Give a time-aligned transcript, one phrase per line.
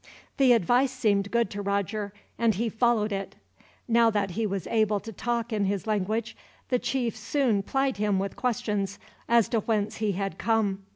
[0.37, 3.35] The advice seemed good to Roger, and he followed it.
[3.87, 6.35] Now that he was able to talk in his language,
[6.69, 8.97] the chief soon plied him with questions
[9.29, 10.85] as to whence he had come.